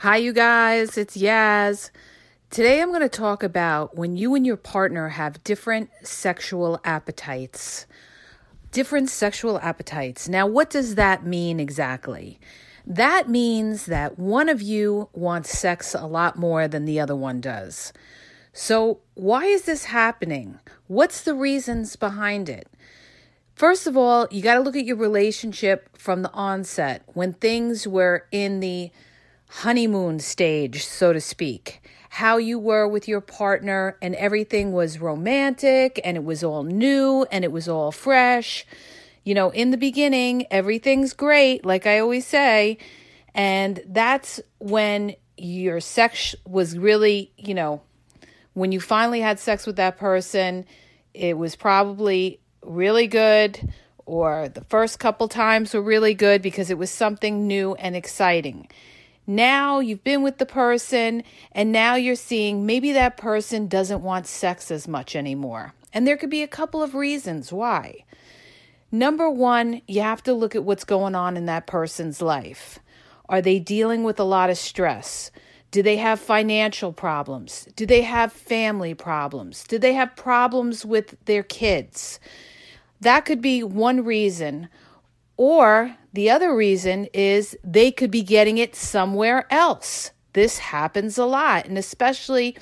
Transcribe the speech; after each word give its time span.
Hi, 0.00 0.18
you 0.18 0.34
guys, 0.34 0.98
it's 0.98 1.16
Yaz. 1.16 1.88
Today 2.50 2.82
I'm 2.82 2.90
going 2.90 3.00
to 3.00 3.08
talk 3.08 3.42
about 3.42 3.96
when 3.96 4.14
you 4.14 4.34
and 4.34 4.44
your 4.44 4.58
partner 4.58 5.08
have 5.08 5.42
different 5.42 5.88
sexual 6.02 6.78
appetites. 6.84 7.86
Different 8.72 9.08
sexual 9.08 9.58
appetites. 9.60 10.28
Now, 10.28 10.46
what 10.46 10.68
does 10.68 10.96
that 10.96 11.24
mean 11.24 11.58
exactly? 11.58 12.38
That 12.86 13.30
means 13.30 13.86
that 13.86 14.18
one 14.18 14.50
of 14.50 14.60
you 14.60 15.08
wants 15.14 15.58
sex 15.58 15.94
a 15.94 16.04
lot 16.04 16.36
more 16.36 16.68
than 16.68 16.84
the 16.84 17.00
other 17.00 17.16
one 17.16 17.40
does. 17.40 17.94
So, 18.52 19.00
why 19.14 19.46
is 19.46 19.62
this 19.62 19.86
happening? 19.86 20.60
What's 20.88 21.22
the 21.22 21.34
reasons 21.34 21.96
behind 21.96 22.50
it? 22.50 22.68
First 23.54 23.86
of 23.86 23.96
all, 23.96 24.28
you 24.30 24.42
got 24.42 24.56
to 24.56 24.60
look 24.60 24.76
at 24.76 24.84
your 24.84 24.96
relationship 24.96 25.96
from 25.96 26.20
the 26.20 26.32
onset 26.32 27.02
when 27.14 27.32
things 27.32 27.88
were 27.88 28.26
in 28.30 28.60
the 28.60 28.90
honeymoon 29.48 30.20
stage, 30.20 30.84
so 30.84 31.12
to 31.12 31.20
speak. 31.20 31.82
How 32.10 32.36
you 32.38 32.58
were 32.58 32.88
with 32.88 33.08
your 33.08 33.20
partner, 33.20 33.96
and 34.00 34.14
everything 34.14 34.72
was 34.72 35.00
romantic, 35.00 36.00
and 36.04 36.16
it 36.16 36.24
was 36.24 36.42
all 36.42 36.62
new, 36.62 37.26
and 37.30 37.44
it 37.44 37.52
was 37.52 37.68
all 37.68 37.92
fresh. 37.92 38.66
You 39.24 39.34
know, 39.34 39.50
in 39.50 39.70
the 39.70 39.76
beginning, 39.76 40.46
everything's 40.50 41.12
great, 41.12 41.66
like 41.66 41.86
I 41.86 41.98
always 41.98 42.26
say. 42.26 42.78
And 43.34 43.82
that's 43.86 44.40
when 44.58 45.14
your 45.36 45.80
sex 45.80 46.34
was 46.46 46.78
really, 46.78 47.32
you 47.36 47.52
know, 47.52 47.82
when 48.54 48.72
you 48.72 48.80
finally 48.80 49.20
had 49.20 49.38
sex 49.38 49.66
with 49.66 49.76
that 49.76 49.98
person, 49.98 50.64
it 51.12 51.36
was 51.36 51.56
probably 51.56 52.40
really 52.62 53.06
good, 53.06 53.72
or 54.06 54.48
the 54.48 54.64
first 54.64 54.98
couple 54.98 55.28
times 55.28 55.74
were 55.74 55.82
really 55.82 56.14
good 56.14 56.40
because 56.40 56.70
it 56.70 56.78
was 56.78 56.90
something 56.90 57.46
new 57.46 57.74
and 57.74 57.94
exciting. 57.94 58.68
Now 59.26 59.80
you've 59.80 60.04
been 60.04 60.22
with 60.22 60.38
the 60.38 60.46
person, 60.46 61.24
and 61.52 61.72
now 61.72 61.96
you're 61.96 62.14
seeing 62.14 62.64
maybe 62.64 62.92
that 62.92 63.16
person 63.16 63.66
doesn't 63.66 64.02
want 64.02 64.26
sex 64.26 64.70
as 64.70 64.86
much 64.86 65.16
anymore. 65.16 65.74
And 65.92 66.06
there 66.06 66.16
could 66.16 66.30
be 66.30 66.42
a 66.42 66.48
couple 66.48 66.82
of 66.82 66.94
reasons 66.94 67.52
why. 67.52 68.04
Number 68.92 69.28
one, 69.28 69.82
you 69.88 70.02
have 70.02 70.22
to 70.24 70.32
look 70.32 70.54
at 70.54 70.64
what's 70.64 70.84
going 70.84 71.14
on 71.14 71.36
in 71.36 71.46
that 71.46 71.66
person's 71.66 72.22
life. 72.22 72.78
Are 73.28 73.42
they 73.42 73.58
dealing 73.58 74.04
with 74.04 74.20
a 74.20 74.24
lot 74.24 74.50
of 74.50 74.58
stress? 74.58 75.32
Do 75.72 75.82
they 75.82 75.96
have 75.96 76.20
financial 76.20 76.92
problems? 76.92 77.66
Do 77.74 77.84
they 77.84 78.02
have 78.02 78.32
family 78.32 78.94
problems? 78.94 79.64
Do 79.64 79.78
they 79.78 79.94
have 79.94 80.14
problems 80.14 80.86
with 80.86 81.16
their 81.24 81.42
kids? 81.42 82.20
That 83.00 83.24
could 83.24 83.42
be 83.42 83.62
one 83.62 84.04
reason. 84.04 84.68
Or 85.36 85.96
the 86.16 86.30
other 86.30 86.56
reason 86.56 87.06
is 87.12 87.56
they 87.62 87.92
could 87.92 88.10
be 88.10 88.22
getting 88.22 88.56
it 88.56 88.74
somewhere 88.74 89.46
else. 89.50 90.12
This 90.32 90.58
happens 90.58 91.18
a 91.18 91.26
lot, 91.26 91.66
and 91.66 91.76
especially 91.76 92.56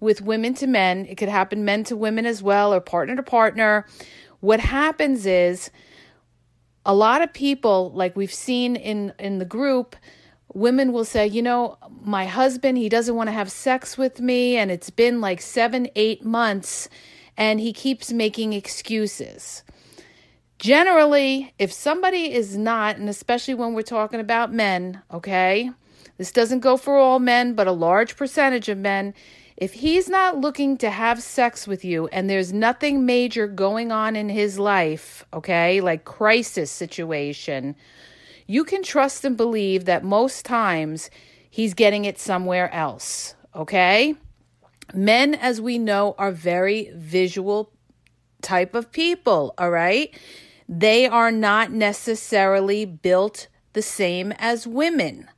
with 0.00 0.22
women 0.22 0.54
to 0.54 0.66
men, 0.66 1.04
it 1.06 1.16
could 1.16 1.28
happen 1.28 1.64
men 1.66 1.84
to 1.84 1.96
women 1.96 2.24
as 2.24 2.42
well, 2.42 2.72
or 2.72 2.80
partner 2.80 3.14
to 3.14 3.22
partner. 3.22 3.86
What 4.40 4.60
happens 4.60 5.26
is 5.26 5.70
a 6.86 6.94
lot 6.94 7.20
of 7.20 7.32
people, 7.32 7.92
like 7.94 8.16
we've 8.16 8.32
seen 8.32 8.74
in, 8.74 9.12
in 9.18 9.38
the 9.38 9.44
group, 9.44 9.96
women 10.54 10.90
will 10.90 11.04
say, 11.04 11.26
you 11.26 11.42
know, 11.42 11.76
my 12.02 12.24
husband, 12.24 12.78
he 12.78 12.88
doesn't 12.88 13.16
want 13.16 13.28
to 13.28 13.32
have 13.32 13.52
sex 13.52 13.98
with 13.98 14.18
me, 14.20 14.56
and 14.56 14.70
it's 14.70 14.90
been 14.90 15.20
like 15.20 15.42
seven, 15.42 15.88
eight 15.94 16.24
months, 16.24 16.88
and 17.36 17.60
he 17.60 17.72
keeps 17.74 18.12
making 18.12 18.54
excuses. 18.54 19.62
Generally, 20.64 21.52
if 21.58 21.70
somebody 21.70 22.32
is 22.32 22.56
not, 22.56 22.96
and 22.96 23.06
especially 23.10 23.52
when 23.52 23.74
we're 23.74 23.82
talking 23.82 24.18
about 24.18 24.50
men, 24.50 25.02
okay, 25.12 25.70
this 26.16 26.32
doesn't 26.32 26.60
go 26.60 26.78
for 26.78 26.96
all 26.96 27.18
men, 27.18 27.52
but 27.52 27.66
a 27.66 27.72
large 27.72 28.16
percentage 28.16 28.70
of 28.70 28.78
men, 28.78 29.12
if 29.58 29.74
he's 29.74 30.08
not 30.08 30.38
looking 30.38 30.78
to 30.78 30.88
have 30.88 31.22
sex 31.22 31.66
with 31.66 31.84
you 31.84 32.06
and 32.06 32.30
there's 32.30 32.50
nothing 32.50 33.04
major 33.04 33.46
going 33.46 33.92
on 33.92 34.16
in 34.16 34.30
his 34.30 34.58
life, 34.58 35.22
okay, 35.34 35.82
like 35.82 36.06
crisis 36.06 36.70
situation, 36.70 37.76
you 38.46 38.64
can 38.64 38.82
trust 38.82 39.22
and 39.22 39.36
believe 39.36 39.84
that 39.84 40.02
most 40.02 40.46
times 40.46 41.10
he's 41.50 41.74
getting 41.74 42.06
it 42.06 42.18
somewhere 42.18 42.72
else, 42.72 43.34
okay? 43.54 44.14
Men, 44.94 45.34
as 45.34 45.60
we 45.60 45.78
know, 45.78 46.14
are 46.16 46.32
very 46.32 46.90
visual 46.94 47.70
type 48.40 48.74
of 48.74 48.90
people, 48.90 49.52
all 49.58 49.70
right? 49.70 50.18
They 50.68 51.06
are 51.06 51.30
not 51.30 51.70
necessarily 51.72 52.84
built 52.84 53.48
the 53.74 53.82
same 53.82 54.32
as 54.38 54.66
women. 54.66 55.28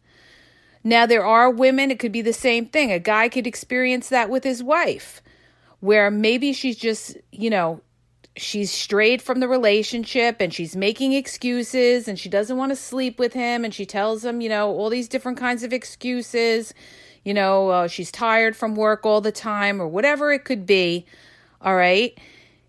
Now, 0.85 1.05
there 1.05 1.27
are 1.27 1.51
women, 1.51 1.91
it 1.91 1.99
could 1.99 2.13
be 2.13 2.23
the 2.23 2.33
same 2.33 2.67
thing. 2.67 2.93
A 2.93 3.01
guy 3.01 3.29
could 3.29 3.47
experience 3.47 4.09
that 4.11 4.31
with 4.31 4.45
his 4.45 4.63
wife, 4.63 5.21
where 5.81 6.13
maybe 6.13 6.53
she's 6.53 6.77
just, 6.77 7.17
you 7.33 7.51
know, 7.51 7.81
she's 8.37 8.71
strayed 8.71 9.21
from 9.21 9.41
the 9.41 9.49
relationship 9.49 10.37
and 10.41 10.53
she's 10.55 10.77
making 10.77 11.13
excuses 11.13 12.07
and 12.07 12.19
she 12.19 12.29
doesn't 12.29 12.57
want 12.57 12.71
to 12.71 12.77
sleep 12.77 13.19
with 13.19 13.33
him 13.33 13.65
and 13.65 13.75
she 13.75 13.87
tells 13.87 14.25
him, 14.25 14.41
you 14.41 14.49
know, 14.49 14.69
all 14.69 14.91
these 14.91 15.09
different 15.09 15.39
kinds 15.39 15.63
of 15.63 15.73
excuses. 15.73 16.73
You 17.25 17.35
know, 17.35 17.71
uh, 17.71 17.89
she's 17.89 18.13
tired 18.13 18.55
from 18.55 18.77
work 18.77 19.05
all 19.05 19.21
the 19.21 19.33
time 19.33 19.83
or 19.83 19.89
whatever 19.89 20.33
it 20.33 20.45
could 20.45 20.67
be. 20.67 21.07
All 21.61 21.75
right. 21.75 22.17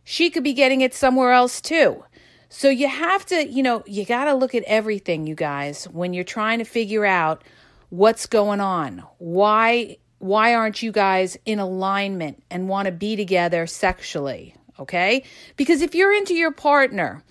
She 0.04 0.30
could 0.30 0.44
be 0.44 0.54
getting 0.54 0.82
it 0.82 0.94
somewhere 0.94 1.34
else 1.34 1.62
too. 1.62 2.04
So 2.50 2.70
you 2.70 2.88
have 2.88 3.26
to, 3.28 3.48
you 3.48 3.62
know, 3.62 3.84
you 3.86 4.06
got 4.06 4.26
to 4.26 4.34
look 4.34 4.56
at 4.56 4.64
everything, 4.64 5.28
you 5.28 5.36
guys, 5.36 5.86
when 5.86 6.14
you're 6.14 6.24
trying 6.24 6.60
to 6.60 6.66
figure 6.66 7.06
out 7.06 7.44
what's 7.90 8.26
going 8.26 8.62
on. 8.62 9.04
Why 9.18 9.98
why 10.20 10.56
aren't 10.56 10.82
you 10.82 10.92
guys 10.92 11.38
in 11.46 11.60
alignment 11.60 12.44
and 12.50 12.68
want 12.68 12.88
to 12.88 12.92
be 12.92 13.16
together 13.16 13.68
sexually? 13.68 14.56
Okay? 14.80 15.24
Because 15.56 15.82
if 15.82 15.94
you're 15.94 16.14
into 16.14 16.34
your 16.34 16.52
partner, 16.52 17.24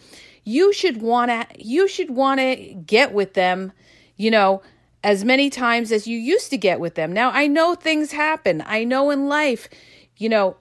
you 0.44 0.72
should 0.72 1.02
want 1.02 1.30
to 1.30 1.46
you 1.58 1.88
should 1.88 2.10
want 2.10 2.40
to 2.40 2.74
get 2.86 3.12
with 3.12 3.34
them, 3.34 3.72
you 4.16 4.30
know, 4.30 4.62
as 5.02 5.24
many 5.24 5.50
times 5.50 5.92
as 5.92 6.06
you 6.06 6.18
used 6.18 6.50
to 6.50 6.58
get 6.58 6.80
with 6.80 6.94
them. 6.94 7.12
Now, 7.12 7.30
I 7.30 7.46
know 7.46 7.74
things 7.74 8.12
happen. 8.12 8.62
I 8.64 8.84
know 8.84 9.10
in 9.10 9.28
life, 9.28 9.68
you 10.16 10.28
know, 10.28 10.56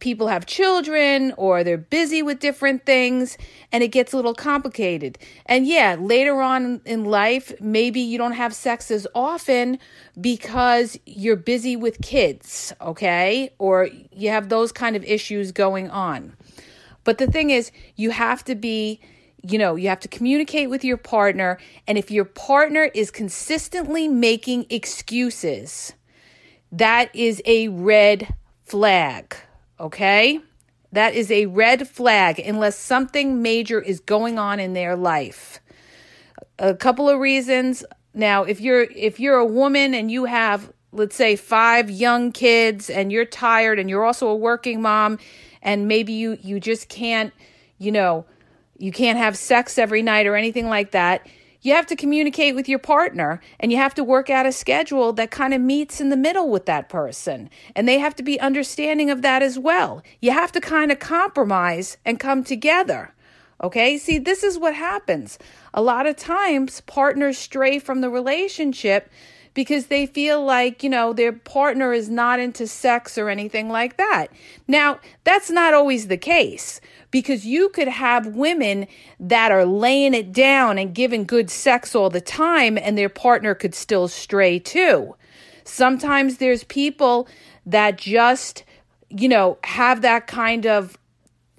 people 0.00 0.28
have 0.28 0.46
children 0.46 1.32
or 1.36 1.64
they're 1.64 1.78
busy 1.78 2.22
with 2.22 2.38
different 2.38 2.84
things 2.84 3.38
and 3.72 3.82
it 3.82 3.88
gets 3.88 4.12
a 4.12 4.16
little 4.16 4.34
complicated. 4.34 5.18
And 5.46 5.66
yeah, 5.66 5.96
later 5.98 6.40
on 6.40 6.80
in 6.84 7.04
life, 7.04 7.52
maybe 7.60 8.00
you 8.00 8.18
don't 8.18 8.32
have 8.32 8.54
sex 8.54 8.90
as 8.90 9.06
often 9.14 9.78
because 10.20 10.98
you're 11.06 11.36
busy 11.36 11.76
with 11.76 12.00
kids, 12.02 12.72
okay? 12.80 13.50
Or 13.58 13.88
you 14.12 14.30
have 14.30 14.48
those 14.48 14.72
kind 14.72 14.96
of 14.96 15.04
issues 15.04 15.52
going 15.52 15.90
on. 15.90 16.36
But 17.04 17.18
the 17.18 17.26
thing 17.26 17.50
is, 17.50 17.70
you 17.96 18.10
have 18.10 18.44
to 18.44 18.54
be 18.54 19.00
you 19.46 19.58
know, 19.58 19.76
you 19.76 19.90
have 19.90 20.00
to 20.00 20.08
communicate 20.08 20.70
with 20.70 20.84
your 20.84 20.96
partner. 20.96 21.58
And 21.86 21.98
if 21.98 22.10
your 22.10 22.24
partner 22.24 22.90
is 22.94 23.10
consistently 23.10 24.08
making 24.08 24.64
excuses, 24.70 25.92
that 26.72 27.14
is 27.14 27.42
a 27.44 27.68
red 27.68 28.34
flag. 28.64 29.36
Okay? 29.78 30.40
That 30.92 31.14
is 31.14 31.30
a 31.30 31.46
red 31.46 31.88
flag 31.88 32.38
unless 32.38 32.78
something 32.78 33.42
major 33.42 33.80
is 33.80 34.00
going 34.00 34.38
on 34.38 34.60
in 34.60 34.74
their 34.74 34.94
life. 34.96 35.60
A 36.58 36.74
couple 36.74 37.08
of 37.08 37.18
reasons. 37.18 37.84
Now, 38.14 38.44
if 38.44 38.60
you're 38.60 38.82
if 38.82 39.18
you're 39.18 39.38
a 39.38 39.44
woman 39.44 39.92
and 39.92 40.10
you 40.10 40.26
have 40.26 40.72
let's 40.92 41.16
say 41.16 41.34
five 41.34 41.90
young 41.90 42.30
kids 42.30 42.88
and 42.88 43.10
you're 43.10 43.24
tired 43.24 43.80
and 43.80 43.90
you're 43.90 44.04
also 44.04 44.28
a 44.28 44.36
working 44.36 44.80
mom 44.80 45.18
and 45.60 45.88
maybe 45.88 46.12
you 46.12 46.38
you 46.40 46.60
just 46.60 46.88
can't, 46.88 47.32
you 47.78 47.90
know, 47.90 48.24
you 48.78 48.92
can't 48.92 49.18
have 49.18 49.36
sex 49.36 49.78
every 49.78 50.02
night 50.02 50.26
or 50.26 50.36
anything 50.36 50.68
like 50.68 50.92
that. 50.92 51.26
You 51.64 51.72
have 51.72 51.86
to 51.86 51.96
communicate 51.96 52.54
with 52.54 52.68
your 52.68 52.78
partner 52.78 53.40
and 53.58 53.72
you 53.72 53.78
have 53.78 53.94
to 53.94 54.04
work 54.04 54.28
out 54.28 54.44
a 54.44 54.52
schedule 54.52 55.14
that 55.14 55.30
kind 55.30 55.54
of 55.54 55.62
meets 55.62 55.98
in 55.98 56.10
the 56.10 56.16
middle 56.16 56.50
with 56.50 56.66
that 56.66 56.90
person. 56.90 57.48
And 57.74 57.88
they 57.88 57.98
have 57.98 58.14
to 58.16 58.22
be 58.22 58.38
understanding 58.38 59.08
of 59.08 59.22
that 59.22 59.42
as 59.42 59.58
well. 59.58 60.02
You 60.20 60.32
have 60.32 60.52
to 60.52 60.60
kind 60.60 60.92
of 60.92 60.98
compromise 60.98 61.96
and 62.04 62.20
come 62.20 62.44
together. 62.44 63.14
Okay? 63.62 63.96
See, 63.96 64.18
this 64.18 64.44
is 64.44 64.58
what 64.58 64.74
happens. 64.74 65.38
A 65.72 65.80
lot 65.80 66.06
of 66.06 66.16
times, 66.16 66.82
partners 66.82 67.38
stray 67.38 67.78
from 67.78 68.02
the 68.02 68.10
relationship 68.10 69.08
because 69.54 69.86
they 69.86 70.04
feel 70.04 70.44
like, 70.44 70.82
you 70.82 70.90
know, 70.90 71.12
their 71.12 71.32
partner 71.32 71.92
is 71.92 72.10
not 72.10 72.40
into 72.40 72.66
sex 72.66 73.16
or 73.16 73.28
anything 73.28 73.68
like 73.68 73.96
that. 73.96 74.26
Now, 74.66 74.98
that's 75.22 75.48
not 75.48 75.72
always 75.72 76.08
the 76.08 76.16
case 76.16 76.80
because 77.10 77.46
you 77.46 77.68
could 77.68 77.88
have 77.88 78.26
women 78.26 78.88
that 79.20 79.52
are 79.52 79.64
laying 79.64 80.12
it 80.12 80.32
down 80.32 80.76
and 80.76 80.94
giving 80.94 81.24
good 81.24 81.48
sex 81.50 81.94
all 81.94 82.10
the 82.10 82.20
time 82.20 82.76
and 82.76 82.98
their 82.98 83.08
partner 83.08 83.54
could 83.54 83.74
still 83.74 84.08
stray 84.08 84.58
too. 84.58 85.14
Sometimes 85.64 86.36
there's 86.36 86.64
people 86.64 87.28
that 87.64 87.96
just, 87.96 88.64
you 89.08 89.28
know, 89.28 89.58
have 89.64 90.02
that 90.02 90.26
kind 90.26 90.66
of 90.66 90.98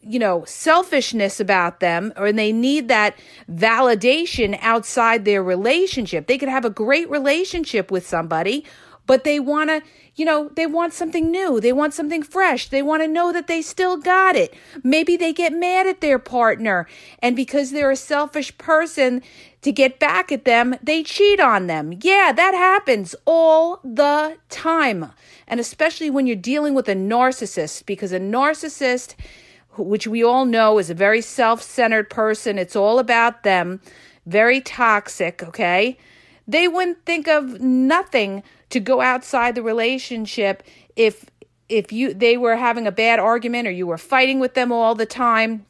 you 0.07 0.19
know, 0.19 0.45
selfishness 0.45 1.39
about 1.39 1.79
them 1.79 2.13
or 2.15 2.31
they 2.31 2.51
need 2.51 2.87
that 2.87 3.17
validation 3.51 4.57
outside 4.61 5.25
their 5.25 5.41
relationship. 5.41 6.27
They 6.27 6.37
could 6.37 6.49
have 6.49 6.65
a 6.65 6.69
great 6.69 7.09
relationship 7.09 7.89
with 7.89 8.05
somebody, 8.07 8.65
but 9.07 9.23
they 9.23 9.39
want 9.39 9.69
to, 9.71 9.81
you 10.15 10.23
know, 10.23 10.49
they 10.55 10.67
want 10.67 10.93
something 10.93 11.31
new. 11.31 11.59
They 11.59 11.73
want 11.73 11.93
something 11.93 12.21
fresh. 12.21 12.69
They 12.69 12.83
want 12.83 13.01
to 13.01 13.07
know 13.07 13.33
that 13.33 13.47
they 13.47 13.61
still 13.61 13.97
got 13.97 14.35
it. 14.35 14.53
Maybe 14.83 15.17
they 15.17 15.33
get 15.33 15.53
mad 15.53 15.87
at 15.87 16.01
their 16.01 16.19
partner 16.19 16.87
and 17.19 17.35
because 17.35 17.71
they're 17.71 17.91
a 17.91 17.95
selfish 17.95 18.55
person 18.59 19.23
to 19.63 19.71
get 19.71 19.99
back 19.99 20.31
at 20.31 20.45
them, 20.45 20.75
they 20.83 21.01
cheat 21.01 21.39
on 21.39 21.65
them. 21.65 21.97
Yeah, 22.01 22.31
that 22.31 22.53
happens 22.53 23.15
all 23.25 23.79
the 23.83 24.37
time. 24.49 25.11
And 25.47 25.59
especially 25.59 26.11
when 26.11 26.27
you're 26.27 26.35
dealing 26.35 26.75
with 26.75 26.87
a 26.87 26.95
narcissist 26.95 27.87
because 27.87 28.11
a 28.11 28.19
narcissist 28.19 29.15
which 29.77 30.07
we 30.07 30.24
all 30.24 30.45
know 30.45 30.77
is 30.80 30.89
a 30.89 30.95
very 30.95 31.22
self 31.22 31.62
centered 31.62 32.10
person. 32.10 32.57
It's 32.57 32.75
all 32.75 33.00
about 33.00 33.44
them, 33.44 33.81
very 34.25 34.62
toxic, 34.62 35.44
okay? 35.44 35.98
They 36.48 36.68
wouldn't 36.68 37.06
think 37.06 37.27
of 37.27 37.60
nothing 37.60 38.44
to 38.69 38.80
go 38.80 39.01
outside 39.01 39.56
the 39.56 39.63
relationship 39.63 40.63
if 40.95 41.25
if 41.69 41.92
you 41.92 42.13
they 42.13 42.38
were 42.38 42.56
having 42.56 42.86
a 42.86 42.92
bad 42.92 43.19
argument 43.19 43.68
or 43.68 43.72
you 43.72 43.88
were 43.88 43.98
fighting 43.98 44.39
with 44.39 44.54
them 44.54 44.72
all 44.72 44.95
the 44.95 45.06
time 45.06 45.66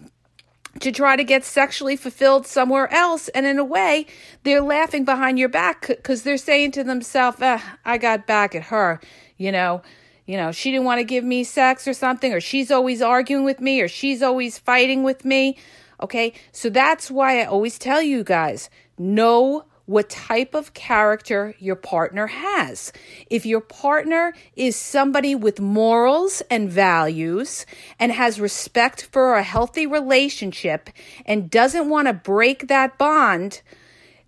to 0.81 0.91
try 0.91 1.15
to 1.15 1.23
get 1.23 1.45
sexually 1.45 1.95
fulfilled 1.95 2.45
somewhere 2.45 2.91
else 2.91 3.29
and 3.29 3.45
in 3.45 3.57
a 3.57 3.63
way 3.63 4.05
they're 4.43 4.61
laughing 4.61 5.05
behind 5.05 5.39
your 5.39 5.47
back 5.47 5.89
cuz 6.03 6.23
they're 6.23 6.37
saying 6.37 6.71
to 6.71 6.83
themselves 6.83 7.41
eh, 7.41 7.59
I 7.85 7.97
got 7.97 8.27
back 8.27 8.55
at 8.55 8.63
her 8.63 8.99
you 9.37 9.51
know 9.51 9.81
you 10.25 10.37
know, 10.37 10.51
she 10.51 10.71
didn't 10.71 10.85
want 10.85 10.99
to 10.99 11.03
give 11.03 11.23
me 11.23 11.43
sex 11.43 11.87
or 11.87 11.93
something, 11.93 12.33
or 12.33 12.41
she's 12.41 12.71
always 12.71 13.01
arguing 13.01 13.43
with 13.43 13.61
me, 13.61 13.81
or 13.81 13.87
she's 13.87 14.23
always 14.23 14.57
fighting 14.57 15.03
with 15.03 15.25
me. 15.25 15.57
Okay. 16.01 16.33
So 16.51 16.69
that's 16.69 17.09
why 17.09 17.41
I 17.41 17.45
always 17.45 17.77
tell 17.77 18.01
you 18.01 18.23
guys 18.23 18.69
know 18.97 19.65
what 19.85 20.09
type 20.09 20.55
of 20.55 20.73
character 20.73 21.53
your 21.59 21.75
partner 21.75 22.27
has. 22.27 22.91
If 23.29 23.45
your 23.45 23.61
partner 23.61 24.33
is 24.55 24.75
somebody 24.75 25.35
with 25.35 25.59
morals 25.59 26.41
and 26.49 26.69
values 26.69 27.65
and 27.99 28.11
has 28.11 28.39
respect 28.39 29.07
for 29.11 29.35
a 29.35 29.43
healthy 29.43 29.85
relationship 29.85 30.89
and 31.25 31.51
doesn't 31.51 31.87
want 31.87 32.07
to 32.07 32.13
break 32.13 32.67
that 32.67 32.97
bond, 32.97 33.61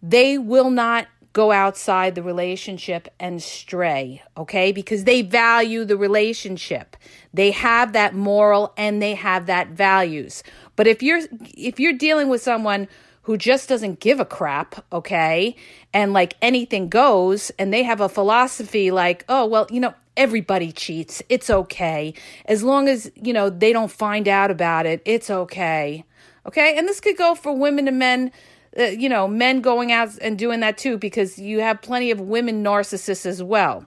they 0.02 0.38
will 0.38 0.70
not 0.70 1.08
go 1.38 1.52
outside 1.52 2.16
the 2.16 2.24
relationship 2.24 3.08
and 3.20 3.44
stray, 3.44 4.24
okay? 4.36 4.72
Because 4.72 5.04
they 5.04 5.22
value 5.22 5.86
the 5.86 5.96
relationship. 5.96 6.98
They 7.32 7.52
have 7.52 7.94
that 7.94 8.16
moral 8.16 8.74
and 8.76 9.00
they 9.00 9.14
have 9.14 9.46
that 9.46 9.68
values. 9.68 10.42
But 10.76 10.88
if 10.88 11.04
you're 11.04 11.22
if 11.56 11.80
you're 11.80 11.94
dealing 11.94 12.28
with 12.28 12.42
someone 12.42 12.88
who 13.22 13.38
just 13.38 13.70
doesn't 13.70 14.00
give 14.00 14.20
a 14.20 14.26
crap, 14.26 14.84
okay? 14.92 15.56
And 15.94 16.12
like 16.12 16.34
anything 16.42 16.90
goes 16.90 17.52
and 17.60 17.72
they 17.72 17.84
have 17.84 18.02
a 18.02 18.10
philosophy 18.10 18.90
like, 18.90 19.24
"Oh, 19.30 19.46
well, 19.46 19.68
you 19.70 19.80
know, 19.80 19.94
everybody 20.16 20.72
cheats. 20.72 21.22
It's 21.30 21.52
okay. 21.52 22.16
As 22.46 22.64
long 22.64 22.88
as, 22.90 23.12
you 23.14 23.32
know, 23.32 23.52
they 23.52 23.74
don't 23.74 23.92
find 23.92 24.28
out 24.28 24.50
about 24.50 24.88
it, 24.88 25.04
it's 25.06 25.30
okay." 25.30 26.04
Okay? 26.48 26.76
And 26.76 26.88
this 26.88 27.00
could 27.00 27.18
go 27.18 27.36
for 27.36 27.56
women 27.56 27.88
and 27.88 28.00
men 28.00 28.32
uh, 28.78 28.84
you 28.84 29.10
know, 29.10 29.28
men 29.28 29.62
going 29.62 29.92
out 29.92 30.18
and 30.22 30.38
doing 30.38 30.60
that 30.60 30.78
too, 30.78 30.98
because 30.98 31.40
you 31.40 31.60
have 31.62 31.82
plenty 31.82 32.12
of 32.12 32.20
women 32.20 32.64
narcissists 32.64 33.26
as 33.26 33.42
well. 33.42 33.86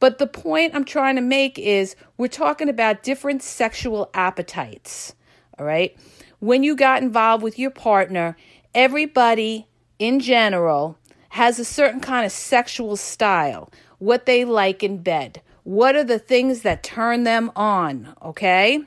But 0.00 0.18
the 0.18 0.26
point 0.26 0.74
I'm 0.74 0.84
trying 0.84 1.16
to 1.16 1.22
make 1.22 1.58
is 1.58 1.94
we're 2.16 2.28
talking 2.28 2.68
about 2.68 3.02
different 3.02 3.42
sexual 3.42 4.10
appetites. 4.14 5.14
All 5.58 5.66
right. 5.66 5.96
When 6.38 6.62
you 6.62 6.74
got 6.74 7.02
involved 7.02 7.42
with 7.42 7.58
your 7.58 7.70
partner, 7.70 8.36
everybody 8.74 9.68
in 9.98 10.18
general 10.20 10.96
has 11.30 11.58
a 11.58 11.64
certain 11.64 12.00
kind 12.00 12.24
of 12.24 12.32
sexual 12.32 12.96
style, 12.96 13.70
what 13.98 14.26
they 14.26 14.44
like 14.44 14.82
in 14.82 15.02
bed. 15.02 15.42
What 15.64 15.94
are 15.94 16.04
the 16.04 16.18
things 16.18 16.62
that 16.62 16.82
turn 16.82 17.24
them 17.24 17.52
on? 17.54 18.14
Okay. 18.22 18.82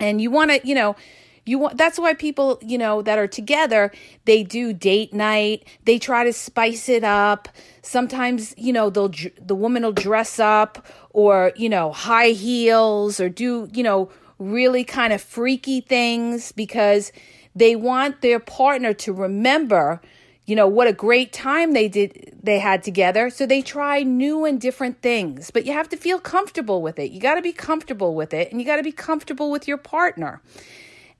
And 0.00 0.20
you 0.20 0.30
want 0.30 0.50
to, 0.50 0.66
you 0.66 0.74
know, 0.74 0.96
you 1.44 1.58
want 1.58 1.76
that's 1.76 1.98
why 1.98 2.14
people, 2.14 2.58
you 2.62 2.78
know, 2.78 3.02
that 3.02 3.18
are 3.18 3.26
together, 3.26 3.92
they 4.24 4.42
do 4.42 4.72
date 4.72 5.12
night. 5.12 5.66
They 5.84 5.98
try 5.98 6.24
to 6.24 6.32
spice 6.32 6.88
it 6.88 7.04
up. 7.04 7.48
Sometimes, 7.82 8.54
you 8.56 8.72
know, 8.72 8.90
they'll 8.90 9.12
the 9.40 9.54
woman 9.54 9.82
will 9.82 9.92
dress 9.92 10.38
up 10.38 10.86
or, 11.10 11.52
you 11.56 11.68
know, 11.68 11.92
high 11.92 12.30
heels 12.30 13.20
or 13.20 13.28
do, 13.28 13.68
you 13.72 13.82
know, 13.82 14.10
really 14.38 14.84
kind 14.84 15.12
of 15.12 15.20
freaky 15.20 15.80
things 15.80 16.52
because 16.52 17.12
they 17.54 17.76
want 17.76 18.20
their 18.20 18.40
partner 18.40 18.92
to 18.92 19.12
remember 19.12 20.00
you 20.46 20.54
know 20.54 20.68
what 20.68 20.86
a 20.86 20.92
great 20.92 21.32
time 21.32 21.72
they 21.72 21.88
did 21.88 22.38
they 22.42 22.58
had 22.58 22.82
together 22.82 23.30
so 23.30 23.46
they 23.46 23.62
try 23.62 24.02
new 24.02 24.44
and 24.44 24.60
different 24.60 25.00
things 25.00 25.50
but 25.50 25.64
you 25.64 25.72
have 25.72 25.88
to 25.88 25.96
feel 25.96 26.18
comfortable 26.18 26.82
with 26.82 26.98
it 26.98 27.12
you 27.12 27.20
got 27.20 27.36
to 27.36 27.42
be 27.42 27.52
comfortable 27.52 28.14
with 28.14 28.34
it 28.34 28.50
and 28.50 28.60
you 28.60 28.66
got 28.66 28.76
to 28.76 28.82
be 28.82 28.92
comfortable 28.92 29.50
with 29.50 29.66
your 29.66 29.78
partner 29.78 30.42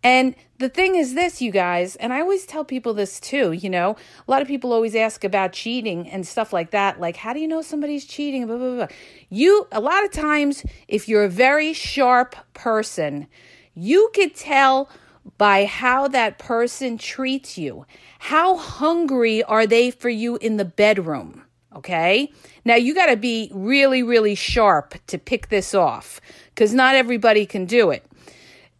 and 0.04 0.37
the 0.58 0.68
thing 0.68 0.94
is 0.94 1.14
this, 1.14 1.40
you 1.40 1.50
guys, 1.50 1.96
and 1.96 2.12
I 2.12 2.20
always 2.20 2.44
tell 2.44 2.64
people 2.64 2.92
this 2.92 3.18
too, 3.18 3.52
you 3.52 3.70
know, 3.70 3.96
a 4.28 4.30
lot 4.30 4.42
of 4.42 4.49
people 4.49 4.73
always 4.73 4.94
ask 4.94 5.25
about 5.25 5.52
cheating 5.52 6.08
and 6.08 6.26
stuff 6.26 6.52
like 6.52 6.70
that. 6.73 7.00
Like, 7.00 7.16
how 7.16 7.32
do 7.32 7.40
you 7.40 7.49
know 7.49 7.62
somebody's 7.62 8.04
cheating? 8.04 8.46
Blah, 8.46 8.58
blah, 8.58 8.75
blah. 8.76 8.87
You, 9.30 9.66
a 9.73 9.80
lot 9.80 10.04
of 10.04 10.12
times, 10.12 10.62
if 10.87 11.08
you're 11.08 11.25
a 11.25 11.28
very 11.28 11.73
sharp 11.73 12.37
person, 12.52 13.26
you 13.75 14.11
could 14.14 14.37
tell 14.37 14.90
by 15.38 15.64
how 15.64 16.06
that 16.08 16.38
person 16.38 16.99
treats 16.99 17.56
you. 17.56 17.87
How 18.18 18.56
hungry 18.56 19.42
are 19.42 19.66
they 19.66 19.90
for 19.90 20.11
you 20.11 20.37
in 20.37 20.58
the 20.58 20.64
bedroom? 20.64 21.42
Okay. 21.75 22.30
Now 22.64 22.76
you 22.76 22.94
got 22.94 23.06
to 23.06 23.16
be 23.16 23.50
really, 23.52 24.02
really 24.02 24.34
sharp 24.34 24.94
to 25.06 25.18
pick 25.18 25.49
this 25.49 25.75
off 25.75 26.20
because 26.50 26.73
not 26.73 26.94
everybody 26.94 27.46
can 27.46 27.64
do 27.64 27.90
it. 27.90 28.04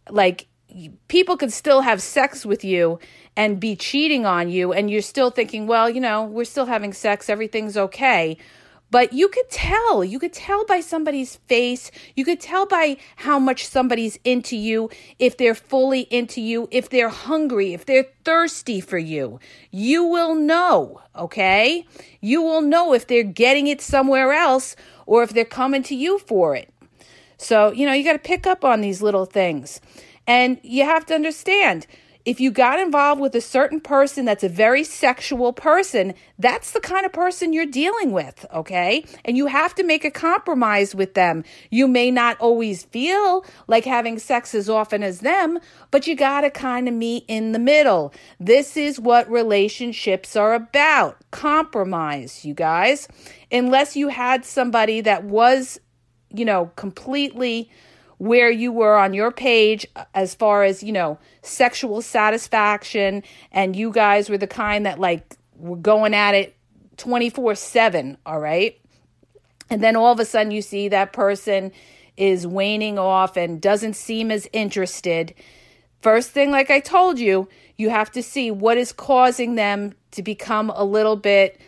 Like, 0.09 0.47
people 1.07 1.37
could 1.37 1.53
still 1.53 1.81
have 1.81 2.01
sex 2.01 2.45
with 2.45 2.63
you 2.63 2.99
and 3.35 3.59
be 3.59 3.75
cheating 3.75 4.25
on 4.25 4.49
you 4.49 4.73
and 4.73 4.89
you're 4.89 5.01
still 5.01 5.29
thinking 5.29 5.67
well 5.67 5.89
you 5.89 6.01
know 6.01 6.23
we're 6.23 6.45
still 6.45 6.65
having 6.65 6.93
sex 6.93 7.29
everything's 7.29 7.77
okay. 7.77 8.37
But 8.91 9.13
you 9.13 9.27
could 9.27 9.49
tell. 9.49 10.05
You 10.05 10.19
could 10.19 10.31
tell 10.31 10.63
by 10.65 10.79
somebody's 10.79 11.37
face. 11.47 11.91
You 12.15 12.23
could 12.23 12.39
tell 12.39 12.65
by 12.65 12.97
how 13.17 13.39
much 13.39 13.67
somebody's 13.67 14.17
into 14.23 14.55
you 14.55 14.89
if 15.19 15.37
they're 15.37 15.55
fully 15.55 16.01
into 16.01 16.39
you 16.39 16.67
if 16.71 16.89
they're 16.89 17.09
hungry 17.09 17.73
if 17.73 17.85
they're 17.85 18.05
thirsty 18.23 18.79
for 18.79 18.97
you. 18.97 19.39
You 19.71 20.05
will 20.05 20.35
know 20.35 21.01
okay? 21.15 21.85
You 22.21 22.41
will 22.41 22.61
know 22.61 22.93
if 22.93 23.07
they're 23.07 23.23
getting 23.23 23.67
it 23.67 23.81
somewhere 23.81 24.31
else 24.31 24.75
or 25.05 25.23
if 25.23 25.31
they're 25.31 25.45
coming 25.45 25.83
to 25.83 25.95
you 25.95 26.19
for 26.19 26.55
it. 26.55 26.71
So 27.37 27.71
you 27.71 27.85
know 27.85 27.93
you 27.93 28.03
got 28.03 28.13
to 28.13 28.19
pick 28.19 28.47
up 28.47 28.63
on 28.63 28.81
these 28.81 29.01
little 29.01 29.25
things 29.25 29.81
and 30.27 30.59
you 30.63 30.85
have 30.85 31.05
to 31.07 31.15
understand 31.15 31.87
if 32.25 32.39
you 32.39 32.49
got 32.49 32.79
involved 32.79 33.21
with 33.21 33.35
a 33.35 33.41
certain 33.41 33.79
person 33.79 34.25
that's 34.25 34.43
a 34.43 34.49
very 34.49 34.83
sexual 34.83 35.53
person, 35.53 36.15
that's 36.39 36.71
the 36.71 36.79
kind 36.79 37.05
of 37.05 37.13
person 37.13 37.53
you're 37.53 37.67
dealing 37.67 38.11
with, 38.11 38.45
okay? 38.51 39.05
And 39.23 39.37
you 39.37 39.45
have 39.45 39.75
to 39.75 39.83
make 39.83 40.03
a 40.03 40.09
compromise 40.09 40.95
with 40.95 41.13
them. 41.13 41.43
You 41.69 41.87
may 41.87 42.09
not 42.09 42.39
always 42.39 42.83
feel 42.85 43.45
like 43.67 43.85
having 43.85 44.17
sex 44.17 44.55
as 44.55 44.67
often 44.69 45.03
as 45.03 45.19
them, 45.19 45.59
but 45.91 46.07
you 46.07 46.15
got 46.15 46.41
to 46.41 46.49
kind 46.49 46.87
of 46.87 46.95
meet 46.95 47.25
in 47.27 47.51
the 47.51 47.59
middle. 47.59 48.11
This 48.39 48.75
is 48.75 48.99
what 48.99 49.29
relationships 49.29 50.35
are 50.35 50.55
about 50.55 51.17
compromise, 51.29 52.43
you 52.43 52.55
guys. 52.55 53.07
Unless 53.51 53.95
you 53.95 54.07
had 54.07 54.45
somebody 54.45 54.99
that 55.01 55.25
was, 55.25 55.79
you 56.31 56.43
know, 56.43 56.71
completely 56.75 57.69
where 58.17 58.49
you 58.49 58.71
were 58.71 58.95
on 58.95 59.13
your 59.13 59.31
page 59.31 59.85
as 60.13 60.33
far 60.33 60.63
as, 60.63 60.81
you 60.81 60.91
know, 60.91 61.17
sexual 61.41 62.01
satisfaction 62.01 63.23
and 63.51 63.75
you 63.75 63.91
guys 63.91 64.29
were 64.29 64.37
the 64.37 64.47
kind 64.47 64.85
that 64.85 64.99
like 64.99 65.35
were 65.57 65.75
going 65.75 66.13
at 66.13 66.33
it 66.33 66.55
24/7, 66.97 68.17
all 68.25 68.39
right? 68.39 68.79
And 69.69 69.83
then 69.83 69.95
all 69.95 70.13
of 70.13 70.19
a 70.19 70.25
sudden 70.25 70.51
you 70.51 70.61
see 70.61 70.87
that 70.87 71.11
person 71.11 71.71
is 72.17 72.47
waning 72.47 72.97
off 72.97 73.35
and 73.35 73.61
doesn't 73.61 73.95
seem 73.95 74.31
as 74.31 74.47
interested. 74.53 75.33
First 76.01 76.31
thing 76.31 76.51
like 76.51 76.69
I 76.69 76.79
told 76.79 77.19
you, 77.19 77.49
you 77.77 77.89
have 77.89 78.11
to 78.11 78.23
see 78.23 78.51
what 78.51 78.77
is 78.77 78.93
causing 78.93 79.55
them 79.55 79.93
to 80.11 80.23
become 80.23 80.69
a 80.69 80.85
little 80.85 81.17
bit 81.17 81.59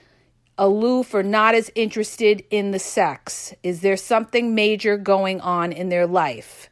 aloof 0.57 1.13
or 1.13 1.23
not 1.23 1.55
as 1.55 1.71
interested 1.75 2.43
in 2.49 2.71
the 2.71 2.79
sex? 2.79 3.53
Is 3.63 3.81
there 3.81 3.97
something 3.97 4.55
major 4.55 4.97
going 4.97 5.41
on 5.41 5.71
in 5.71 5.89
their 5.89 6.07
life? 6.07 6.69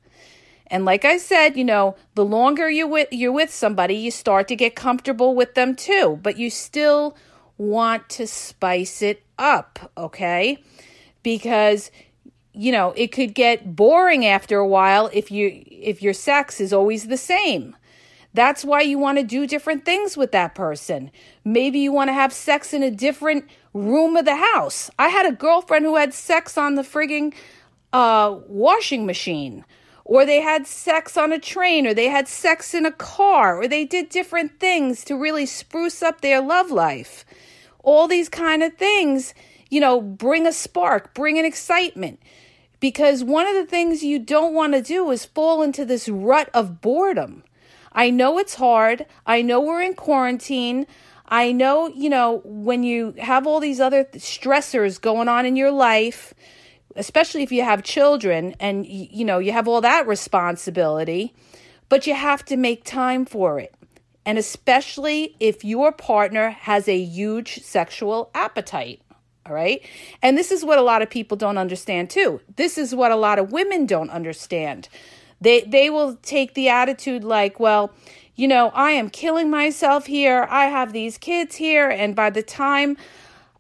And 0.68 0.86
like 0.86 1.06
I 1.06 1.18
said, 1.18 1.58
you 1.58 1.64
know, 1.64 1.96
the 2.16 2.26
longer 2.26 2.70
you 2.70 2.88
with, 2.88 3.10
you're 3.12 3.32
with 3.32 3.54
somebody, 3.54 3.96
you 3.96 4.12
start 4.12 4.48
to 4.48 4.56
get 4.56 4.76
comfortable 4.76 5.36
with 5.36 5.54
them 5.54 5.76
too, 5.76 6.20
but 6.22 6.38
you 6.38 6.50
still 6.50 7.16
want 7.58 8.10
to 8.10 8.28
spice 8.28 9.02
it 9.02 9.24
up, 9.38 9.92
okay? 9.98 10.58
Because 11.22 11.92
you 12.58 12.72
know, 12.72 12.94
it 12.96 13.12
could 13.12 13.34
get 13.34 13.76
boring 13.76 14.26
after 14.26 14.58
a 14.58 14.68
while 14.68 15.10
if 15.14 15.30
you 15.30 15.64
if 15.70 16.02
your 16.02 16.14
sex 16.14 16.62
is 16.62 16.72
always 16.72 17.08
the 17.08 17.18
same. 17.18 17.76
That's 18.34 18.66
why 18.66 18.82
you 18.82 18.98
want 18.98 19.18
to 19.18 19.24
do 19.24 19.48
different 19.48 19.86
things 19.86 20.18
with 20.18 20.32
that 20.32 20.56
person. 20.56 21.12
Maybe 21.44 21.80
you 21.80 21.92
want 21.92 22.10
to 22.10 22.14
have 22.14 22.34
sex 22.34 22.74
in 22.74 22.84
a 22.84 22.92
different 22.92 23.46
room 23.76 24.16
of 24.16 24.26
the 24.26 24.38
house. 24.38 24.90
I 24.98 25.10
had 25.10 25.26
a 25.26 25.36
girlfriend 25.36 25.86
who 25.86 25.98
had 25.98 26.14
sex 26.14 26.58
on 26.58 26.76
the 26.76 26.82
frigging 26.82 27.34
uh, 27.92 28.40
washing 28.48 29.06
machine, 29.06 29.66
or 30.06 30.26
they 30.26 30.40
had 30.42 30.66
sex 30.66 31.18
on 31.18 31.34
a 31.34 31.40
train, 31.40 31.86
or 31.86 31.94
they 31.94 32.08
had 32.08 32.28
sex 32.28 32.74
in 32.74 32.86
a 32.86 32.92
car, 32.92 33.58
or 33.60 33.68
they 33.68 33.84
did 33.84 34.10
different 34.10 34.60
things 34.60 35.04
to 35.04 35.16
really 35.16 35.46
spruce 35.46 36.02
up 36.02 36.22
their 36.22 36.42
love 36.42 36.72
life. 36.72 37.26
All 37.84 38.08
these 38.08 38.30
kind 38.30 38.64
of 38.64 38.76
things, 38.76 39.34
you 39.70 39.82
know, 39.82 40.02
bring 40.02 40.48
a 40.48 40.54
spark, 40.54 41.14
bring 41.14 41.38
an 41.38 41.46
excitement. 41.46 42.20
Because 42.80 43.24
one 43.24 43.48
of 43.48 43.56
the 43.56 43.66
things 43.66 44.04
you 44.04 44.20
don't 44.20 44.54
want 44.54 44.74
to 44.74 44.82
do 44.82 45.10
is 45.12 45.26
fall 45.26 45.62
into 45.62 45.86
this 45.86 46.08
rut 46.08 46.50
of 46.54 46.82
boredom. 46.82 47.44
I 47.92 48.10
know 48.10 48.38
it's 48.38 48.56
hard. 48.56 49.06
I 49.26 49.42
know 49.42 49.60
we're 49.60 49.82
in 49.82 49.96
quarantine. 49.96 50.86
I 51.28 51.52
know, 51.52 51.88
you 51.88 52.10
know, 52.10 52.42
when 52.44 52.84
you 52.84 53.16
have 53.18 53.48
all 53.48 53.60
these 53.60 53.80
other 53.80 54.06
stressors 54.16 55.02
going 55.02 55.28
on 55.28 55.46
in 55.46 55.56
your 55.56 55.72
life, 55.72 56.34
especially 56.96 57.44
if 57.44 57.52
you 57.52 57.64
have 57.64 57.84
children 57.84 58.56
and, 58.60 58.86
you 58.86 59.26
know, 59.26 59.40
you 59.40 59.52
have 59.52 59.68
all 59.68 59.82
that 59.82 60.08
responsibility, 60.08 61.34
but 61.90 62.06
you 62.08 62.14
have 62.14 62.46
to 62.46 62.58
make 62.58 62.84
time 62.84 63.26
for 63.26 63.60
it. 63.60 63.74
And 64.26 64.38
especially 64.38 65.36
if 65.40 65.64
your 65.64 65.92
partner 65.92 66.50
has 66.52 66.88
a 66.88 66.98
huge 66.98 67.62
sexual 67.62 68.32
appetite. 68.34 69.02
All 69.48 69.54
right. 69.54 69.86
And 70.24 70.36
this 70.36 70.52
is 70.52 70.66
what 70.66 70.80
a 70.80 70.82
lot 70.82 71.04
of 71.04 71.10
people 71.10 71.38
don't 71.38 71.60
understand 71.60 72.10
too. 72.10 72.42
This 72.56 72.80
is 72.80 72.96
what 72.96 73.12
a 73.12 73.16
lot 73.16 73.38
of 73.38 73.52
women 73.52 73.86
don't 73.86 74.10
understand. 74.10 74.90
They 75.40 75.62
they 75.62 75.92
will 75.92 76.16
take 76.16 76.56
the 76.56 76.70
attitude 76.70 77.24
like, 77.24 77.60
well, 77.60 77.94
you 78.36 78.48
know, 78.48 78.70
I 78.70 78.92
am 78.92 79.10
killing 79.10 79.50
myself 79.50 80.08
here. 80.08 80.46
I 80.50 80.66
have 80.66 80.92
these 80.92 81.18
kids 81.18 81.56
here. 81.56 81.90
And 81.90 82.16
by 82.16 82.30
the 82.30 82.44
time, 82.44 82.98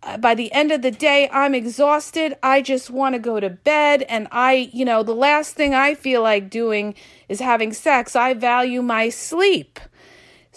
uh, 0.03 0.17
by 0.17 0.35
the 0.35 0.51
end 0.51 0.71
of 0.71 0.81
the 0.81 0.91
day, 0.91 1.29
I'm 1.31 1.55
exhausted. 1.55 2.35
I 2.43 2.61
just 2.61 2.89
want 2.89 3.15
to 3.15 3.19
go 3.19 3.39
to 3.39 3.49
bed. 3.49 4.03
And 4.03 4.27
I, 4.31 4.69
you 4.73 4.83
know, 4.83 5.01
the 5.01 5.15
last 5.15 5.55
thing 5.55 5.73
I 5.73 5.95
feel 5.95 6.21
like 6.21 6.49
doing 6.49 6.93
is 7.29 7.39
having 7.39 7.71
sex. 7.71 8.15
I 8.15 8.33
value 8.33 8.81
my 8.81 9.09
sleep. 9.09 9.79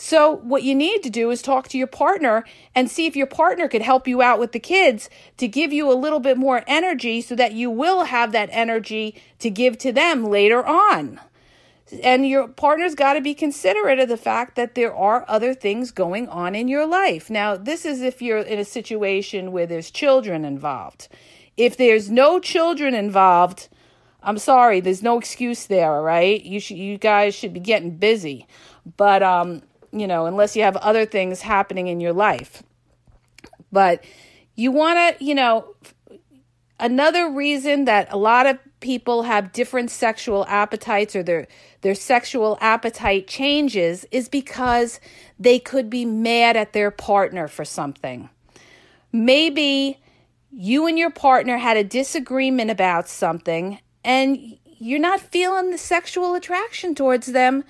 So, 0.01 0.37
what 0.37 0.63
you 0.63 0.77
need 0.77 1.03
to 1.03 1.11
do 1.11 1.29
is 1.33 1.43
talk 1.43 1.67
to 1.69 1.79
your 1.79 1.89
partner 1.89 2.45
and 2.73 2.89
see 2.89 3.07
if 3.07 3.17
your 3.17 3.27
partner 3.27 3.67
could 3.67 3.83
help 3.83 4.07
you 4.07 4.23
out 4.23 4.39
with 4.39 4.53
the 4.53 4.61
kids 4.61 5.11
to 5.39 5.49
give 5.49 5.73
you 5.73 5.91
a 5.91 5.99
little 5.99 6.21
bit 6.21 6.39
more 6.39 6.63
energy 6.69 7.21
so 7.21 7.35
that 7.35 7.53
you 7.53 7.69
will 7.69 8.05
have 8.05 8.31
that 8.31 8.49
energy 8.53 9.21
to 9.41 9.51
give 9.51 9.77
to 9.79 9.91
them 9.91 10.25
later 10.25 10.65
on 10.65 11.19
and 12.03 12.29
your 12.29 12.49
partner's 12.49 12.95
got 12.95 13.15
to 13.15 13.21
be 13.21 13.35
considerate 13.35 13.99
of 13.99 14.09
the 14.09 14.17
fact 14.17 14.57
that 14.57 14.75
there 14.75 14.95
are 14.95 15.25
other 15.29 15.55
things 15.55 15.91
going 15.91 16.29
on 16.29 16.55
in 16.55 16.69
your 16.69 16.87
life. 16.87 17.31
Now, 17.31 17.57
this 17.57 17.85
is 17.85 18.03
if 18.03 18.21
you're 18.21 18.39
in 18.39 18.59
a 18.59 18.65
situation 18.65 19.53
where 19.53 19.67
there's 19.67 19.91
children 19.91 20.45
involved. 20.45 21.09
If 21.57 21.77
there's 21.77 22.11
no 22.11 22.39
children 22.39 22.95
involved, 22.95 23.69
I'm 24.23 24.39
sorry, 24.39 24.81
there's 24.81 25.03
no 25.03 25.19
excuse 25.19 25.67
there, 25.67 25.93
all 25.93 26.03
right? 26.03 26.43
You 26.43 26.61
should 26.61 26.77
you 26.77 26.99
guys 26.99 27.35
should 27.35 27.53
be 27.53 27.61
getting 27.61 27.97
busy. 27.97 28.47
But 28.97 29.23
um, 29.23 29.63
you 29.93 30.07
know, 30.07 30.27
unless 30.27 30.57
you 30.57 30.63
have 30.63 30.77
other 30.77 31.07
things 31.07 31.41
happening 31.41 31.89
in 31.89 32.01
your 32.01 32.13
life. 32.13 32.63
But 33.73 34.05
you 34.55 34.73
want 34.73 35.19
to, 35.19 35.25
you 35.25 35.35
know, 35.35 35.75
another 36.81 37.31
reason 37.31 37.85
that 37.87 38.13
a 38.13 38.17
lot 38.17 38.47
of 38.47 38.59
people 38.81 39.23
have 39.25 39.53
different 39.53 39.91
sexual 39.91 40.45
appetites 40.47 41.17
or 41.17 41.23
their 41.23 41.47
their 41.81 41.95
sexual 41.95 42.59
appetite 42.61 43.27
changes 43.27 44.07
is 44.11 44.29
because 44.29 45.01
they 45.39 45.59
could 45.59 45.89
be 45.89 46.05
mad 46.05 46.57
at 46.57 46.73
their 46.73 46.91
partner 46.91 47.49
for 47.49 47.65
something. 47.65 48.29
Maybe 49.13 49.99
you 50.51 50.87
and 50.87 50.99
your 50.99 51.11
partner 51.11 51.59
had 51.59 51.77
a 51.77 51.85
disagreement 51.85 52.71
about 52.71 53.09
something 53.09 53.79
and 54.05 54.59
you're 54.79 54.99
not 54.99 55.21
feeling 55.21 55.71
the 55.71 55.79
sexual 55.79 56.35
attraction 56.35 56.95
towards 56.95 57.29
them 57.29 57.65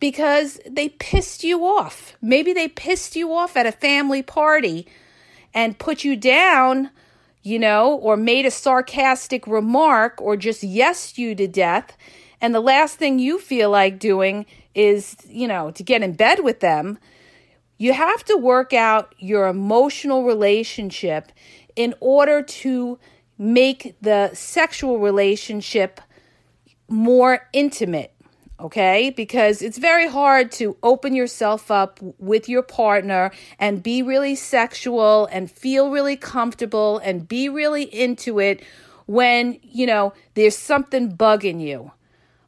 because 0.00 0.60
they 0.68 0.88
pissed 0.88 1.44
you 1.44 1.64
off. 1.64 2.16
Maybe 2.20 2.52
they 2.52 2.68
pissed 2.68 3.16
you 3.16 3.32
off 3.32 3.56
at 3.56 3.66
a 3.66 3.72
family 3.72 4.22
party 4.22 4.86
and 5.54 5.78
put 5.78 6.04
you 6.04 6.16
down 6.16 6.90
you 7.48 7.58
know, 7.58 7.94
or 7.94 8.14
made 8.16 8.44
a 8.44 8.50
sarcastic 8.50 9.46
remark 9.46 10.20
or 10.20 10.36
just 10.36 10.62
yes 10.62 11.16
you 11.16 11.34
to 11.34 11.48
death. 11.48 11.96
And 12.42 12.54
the 12.54 12.60
last 12.60 12.96
thing 12.98 13.18
you 13.18 13.38
feel 13.38 13.70
like 13.70 13.98
doing 13.98 14.44
is, 14.74 15.16
you 15.26 15.48
know, 15.48 15.70
to 15.70 15.82
get 15.82 16.02
in 16.02 16.12
bed 16.12 16.40
with 16.44 16.60
them. 16.60 16.98
You 17.78 17.94
have 17.94 18.22
to 18.24 18.36
work 18.36 18.74
out 18.74 19.14
your 19.18 19.46
emotional 19.46 20.24
relationship 20.24 21.32
in 21.74 21.94
order 22.00 22.42
to 22.42 22.98
make 23.38 23.96
the 24.02 24.30
sexual 24.34 24.98
relationship 24.98 26.02
more 26.86 27.48
intimate 27.54 28.12
okay? 28.60 29.10
Because 29.10 29.62
it's 29.62 29.78
very 29.78 30.08
hard 30.08 30.50
to 30.52 30.76
open 30.82 31.14
yourself 31.14 31.70
up 31.70 32.00
with 32.18 32.48
your 32.48 32.62
partner 32.62 33.30
and 33.58 33.82
be 33.82 34.02
really 34.02 34.34
sexual 34.34 35.26
and 35.26 35.50
feel 35.50 35.90
really 35.90 36.16
comfortable 36.16 36.98
and 36.98 37.28
be 37.28 37.48
really 37.48 37.84
into 37.84 38.40
it 38.40 38.62
when, 39.06 39.58
you 39.62 39.86
know, 39.86 40.12
there's 40.34 40.56
something 40.56 41.16
bugging 41.16 41.60
you, 41.60 41.90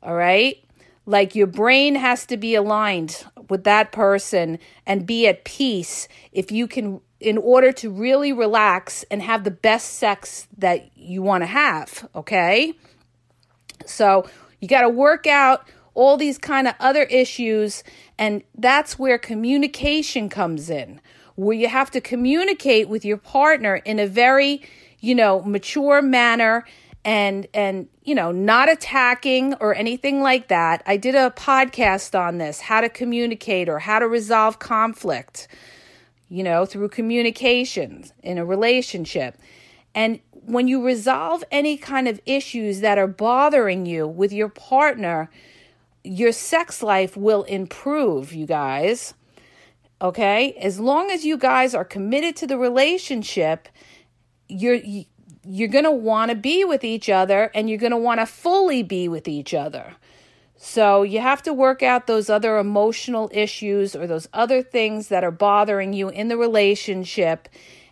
all 0.03 0.15
right? 0.15 0.63
Like 1.07 1.35
your 1.35 1.47
brain 1.47 1.95
has 1.95 2.27
to 2.27 2.37
be 2.37 2.55
aligned 2.55 3.25
with 3.49 3.65
that 3.65 3.93
person 3.93 4.59
and 4.87 5.07
be 5.07 5.27
at 5.27 5.45
peace 5.45 6.07
if 6.33 6.53
you 6.53 6.67
can 6.67 7.01
in 7.19 7.37
order 7.37 7.71
to 7.71 7.91
really 7.91 8.33
relax 8.33 9.05
and 9.11 9.21
have 9.21 9.45
the 9.45 9.51
best 9.51 9.95
sex 9.99 10.47
that 10.57 10.91
you 10.97 11.21
want 11.21 11.43
to 11.43 11.47
have, 11.47 12.09
okay? 12.15 12.73
So, 13.85 14.27
you 14.61 14.69
got 14.69 14.83
to 14.83 14.89
work 14.89 15.27
out 15.27 15.67
all 15.95 16.17
these 16.17 16.39
kind 16.39 16.69
of 16.69 16.75
other 16.81 17.05
issues. 17.05 17.83
And 18.19 18.43
that's 18.57 18.99
where 18.99 19.19
communication 19.19 20.29
comes 20.29 20.71
in, 20.71 21.01
where 21.35 21.57
you 21.57 21.69
have 21.69 21.91
to 21.93 22.01
communicate 22.01 22.89
with 22.89 23.05
your 23.05 23.17
partner 23.17 23.77
in 23.77 23.99
a 23.99 24.07
very, 24.07 24.63
you 25.01 25.15
know, 25.15 25.43
mature 25.43 26.03
manner 26.03 26.65
and 27.05 27.47
and 27.55 27.89
you 28.05 28.15
know 28.15 28.31
not 28.31 28.69
attacking 28.69 29.55
or 29.55 29.75
anything 29.75 30.21
like 30.21 30.49
that 30.49 30.83
i 30.85 30.97
did 30.97 31.15
a 31.15 31.31
podcast 31.31 32.19
on 32.19 32.39
this 32.39 32.61
how 32.61 32.81
to 32.81 32.89
communicate 32.89 33.69
or 33.69 33.79
how 33.79 33.99
to 33.99 34.07
resolve 34.07 34.59
conflict 34.59 35.49
you 36.29 36.43
know 36.43 36.67
through 36.67 36.89
communications 36.89 38.13
in 38.23 38.37
a 38.37 38.45
relationship 38.45 39.39
and 39.95 40.21
when 40.45 40.69
you 40.69 40.85
resolve 40.85 41.43
any 41.51 41.77
kind 41.77 42.07
of 42.07 42.21
issues 42.27 42.81
that 42.81 42.99
are 42.99 43.07
bothering 43.07 43.87
you 43.87 44.07
with 44.07 44.33
your 44.33 44.49
partner 44.49 45.31
your 46.05 46.33
sex 46.33 46.83
life 46.83 47.17
will 47.17 47.43
improve, 47.45 48.33
you 48.33 48.47
guys. 48.47 49.15
Okay? 50.01 50.53
As 50.55 50.81
long 50.81 51.11
as 51.11 51.25
you 51.25 51.37
guys 51.37 51.75
are 51.75 51.85
committed 51.85 52.37
to 52.37 52.47
the 52.47 52.59
relationship, 52.59 53.69
you're 54.49 54.81
you're 55.43 55.69
going 55.69 55.85
to 55.85 55.91
want 55.91 56.31
to 56.31 56.35
be 56.35 56.65
with 56.65 56.85
each 56.85 57.09
other 57.09 57.51
and 57.55 57.69
you're 57.69 57.79
going 57.79 57.93
to 57.93 57.97
want 57.97 58.21
to 58.21 58.27
fully 58.27 58.83
be 58.83 59.09
with 59.09 59.27
each 59.27 59.55
other. 59.55 59.95
So 60.57 61.03
you 61.03 61.21
have 61.21 61.43
to 61.45 61.55
work 61.55 61.83
out 61.83 62.07
those 62.07 62.29
other 62.29 62.59
emotional 62.59 63.31
issues 63.33 63.97
or 63.97 64.07
those 64.07 64.29
other 64.35 64.63
things 64.63 65.09
that 65.09 65.25
are 65.25 65.31
bothering 65.31 65.95
you 65.95 66.11
in 66.11 66.29
the 66.29 66.37
relationship 66.37 67.49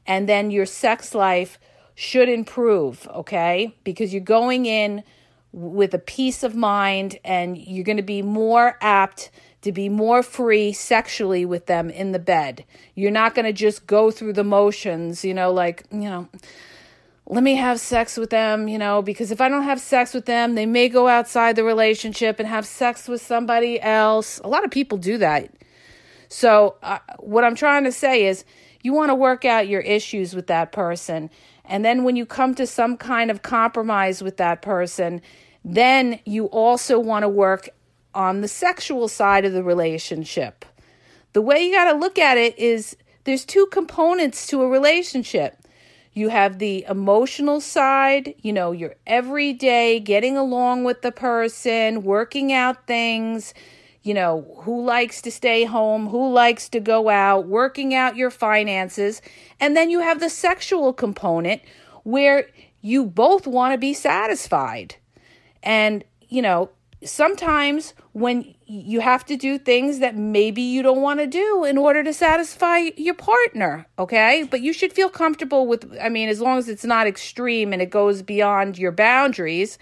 and 0.07 0.29
then 0.29 0.51
your 0.51 0.67
sex 0.67 1.15
life 1.15 1.59
should 1.95 2.29
improve, 2.29 3.09
okay? 3.09 3.75
Because 3.85 4.13
you're 4.13 4.21
going 4.21 4.67
in 4.67 5.03
with 5.53 5.95
a 5.95 5.99
peace 5.99 6.43
of 6.43 6.55
mind 6.55 7.19
and 7.25 7.57
you're 7.57 7.85
going 7.85 7.97
to 7.97 8.03
be 8.03 8.23
more 8.23 8.77
apt 8.81 9.31
to 9.63 9.73
be 9.73 9.89
more 9.89 10.23
free 10.23 10.73
sexually 10.73 11.45
with 11.45 11.67
them 11.67 11.91
in 11.91 12.13
the 12.13 12.19
bed. 12.19 12.65
You're 12.95 13.11
not 13.11 13.35
going 13.35 13.47
to 13.47 13.53
just 13.53 13.87
go 13.87 14.11
through 14.11 14.35
the 14.35 14.45
motions, 14.45 15.25
you 15.25 15.35
know, 15.35 15.53
like, 15.53 15.85
you 15.91 16.09
know, 16.09 16.29
let 17.27 17.43
me 17.43 17.57
have 17.57 17.81
sex 17.81 18.17
with 18.17 18.31
them, 18.31 18.69
you 18.69 18.79
know, 18.79 19.03
because 19.03 19.31
if 19.31 19.41
I 19.41 19.49
don't 19.49 19.65
have 19.65 19.81
sex 19.81 20.15
with 20.15 20.27
them, 20.27 20.55
they 20.55 20.65
may 20.65 20.89
go 20.89 21.09
outside 21.09 21.57
the 21.57 21.65
relationship 21.65 22.39
and 22.39 22.49
have 22.49 22.67
sex 22.67 23.09
with 23.09 23.21
somebody 23.21 23.81
else. 23.81 24.39
A 24.45 24.49
lot 24.49 24.65
of 24.65 24.71
people 24.71 24.97
do 24.97 25.19
that. 25.19 25.51
So, 26.29 26.77
uh, 26.83 26.99
what 27.19 27.45
I'm 27.45 27.55
trying 27.55 27.85
to 27.85 27.93
say 27.93 28.27
is, 28.27 28.45
you 28.83 28.93
want 28.93 29.11
to 29.11 29.15
work 29.15 29.45
out 29.45 29.69
your 29.69 29.81
issues 29.81 30.35
with 30.35 30.47
that 30.47 30.73
person. 30.73 31.31
And 31.69 31.85
then 31.85 32.03
when 32.03 32.17
you 32.17 32.27
come 32.27 32.55
to 32.57 32.67
some 32.67 32.97
kind 32.97 33.31
of 33.31 33.43
compromise 33.43 34.23
with 34.23 34.39
that 34.39 34.63
person, 34.63 35.23
then 35.65 36.19
you 36.25 36.47
also 36.47 36.99
want 36.99 37.23
to 37.23 37.29
work 37.29 37.69
on 38.15 38.41
the 38.41 38.49
sexual 38.49 39.07
side 39.07 39.45
of 39.45 39.53
the 39.53 39.63
relationship. 39.63 40.65
The 41.35 41.43
way 41.43 41.65
you 41.65 41.73
got 41.73 41.93
to 41.93 41.99
look 41.99 42.19
at 42.19 42.39
it 42.39 42.59
is 42.59 42.97
there's 43.25 43.45
two 43.45 43.67
components 43.71 44.47
to 44.49 44.63
a 44.63 44.69
relationship 44.69 45.59
you 46.19 46.31
have 46.31 46.59
the 46.59 46.85
emotional 46.89 47.61
side, 47.61 48.35
you 48.43 48.53
know, 48.53 48.73
you're 48.73 48.97
every 49.07 49.53
day 49.53 50.01
getting 50.01 50.37
along 50.37 50.83
with 50.83 51.01
the 51.03 51.13
person, 51.13 52.03
working 52.03 52.53
out 52.53 52.89
things, 52.89 53.55
you 54.03 54.15
know, 54.15 54.61
who 54.63 54.85
likes 54.85 55.21
to 55.23 55.31
stay 55.31 55.65
home, 55.65 56.09
who 56.09 56.33
likes 56.33 56.69
to 56.71 56.81
go 56.81 57.09
out, 57.09 57.47
working 57.47 57.95
out 57.95 58.17
your 58.17 58.31
finances. 58.31 59.21
And 59.61 59.77
then 59.77 59.91
you 59.91 60.01
have 60.01 60.21
the 60.21 60.31
sexual 60.31 60.93
component 60.93 61.63
where 62.05 62.49
you 62.81 63.05
both 63.05 63.47
want 63.47 63.73
to 63.73 63.79
be 63.79 63.93
satisfied. 63.93 64.97
And, 65.63 66.05
you 66.29 66.41
know, 66.43 66.71
sometimes 67.05 67.95
when 68.13 68.55
you 68.67 69.01
have 69.01 69.25
to 69.27 69.37
do 69.37 69.59
things 69.59 69.99
that 70.01 70.17
maybe 70.17 70.63
you 70.63 70.83
don't 70.83 71.01
want 71.01 71.21
to 71.21 71.27
do 71.27 71.65
in 71.65 71.79
order 71.79 72.03
to 72.03 72.13
satisfy 72.13 72.91
your 72.97 73.15
partner, 73.15 73.87
okay? 73.99 74.47
But 74.49 74.61
you 74.61 74.73
should 74.73 74.93
feel 74.93 75.09
comfortable 75.09 75.67
with, 75.67 75.97
I 76.01 76.09
mean, 76.09 76.29
as 76.29 76.41
long 76.41 76.59
as 76.59 76.69
it's 76.69 76.85
not 76.85 77.07
extreme 77.07 77.73
and 77.73 77.81
it 77.81 77.91
goes 77.91 78.23
beyond 78.23 78.79
your 78.79 78.93
boundaries, 78.93 79.79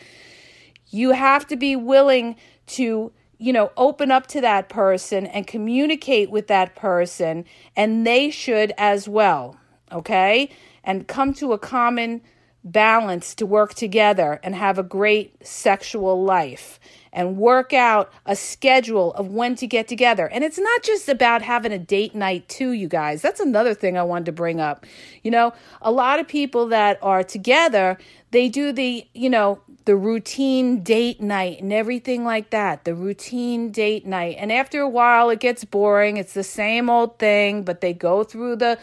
you 0.88 1.12
have 1.12 1.46
to 1.48 1.56
be 1.56 1.74
willing 1.74 2.36
to, 2.68 3.12
you 3.38 3.52
know, 3.52 3.70
open 3.76 4.10
up 4.10 4.26
to 4.28 4.40
that 4.40 4.68
person 4.68 5.26
and 5.26 5.46
communicate 5.46 6.30
with 6.30 6.46
that 6.46 6.74
person, 6.74 7.44
and 7.74 8.06
they 8.06 8.30
should 8.30 8.72
as 8.78 9.08
well, 9.08 9.56
okay? 9.92 10.48
And 10.84 11.06
come 11.06 11.34
to 11.34 11.52
a 11.52 11.58
common 11.58 12.22
balance 12.64 13.34
to 13.36 13.46
work 13.46 13.74
together 13.74 14.40
and 14.42 14.54
have 14.54 14.78
a 14.78 14.82
great 14.82 15.46
sexual 15.46 16.24
life 16.24 16.80
and 17.16 17.38
work 17.38 17.72
out 17.72 18.12
a 18.26 18.36
schedule 18.36 19.14
of 19.14 19.28
when 19.28 19.56
to 19.56 19.66
get 19.66 19.88
together. 19.88 20.28
And 20.28 20.44
it's 20.44 20.58
not 20.58 20.82
just 20.82 21.08
about 21.08 21.40
having 21.40 21.72
a 21.72 21.78
date 21.78 22.14
night, 22.14 22.46
too, 22.46 22.72
you 22.72 22.88
guys. 22.88 23.22
That's 23.22 23.40
another 23.40 23.72
thing 23.72 23.96
I 23.96 24.02
wanted 24.02 24.26
to 24.26 24.32
bring 24.32 24.60
up. 24.60 24.84
You 25.24 25.30
know, 25.30 25.54
a 25.80 25.90
lot 25.90 26.20
of 26.20 26.28
people 26.28 26.66
that 26.68 26.98
are 27.02 27.24
together, 27.24 27.96
they 28.32 28.50
do 28.50 28.70
the, 28.70 29.06
you 29.14 29.30
know, 29.30 29.62
the 29.86 29.96
routine 29.96 30.82
date 30.82 31.22
night 31.22 31.62
and 31.62 31.72
everything 31.72 32.22
like 32.22 32.50
that. 32.50 32.84
The 32.84 32.94
routine 32.94 33.70
date 33.70 34.04
night. 34.04 34.36
And 34.38 34.52
after 34.52 34.82
a 34.82 34.88
while, 34.88 35.30
it 35.30 35.40
gets 35.40 35.64
boring. 35.64 36.18
It's 36.18 36.34
the 36.34 36.44
same 36.44 36.90
old 36.90 37.18
thing, 37.18 37.62
but 37.62 37.80
they 37.80 37.94
go 37.94 38.24
through 38.24 38.56
the 38.56 38.78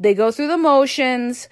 they 0.00 0.14
go 0.14 0.32
through 0.32 0.48
the 0.48 0.58
motions 0.58 1.48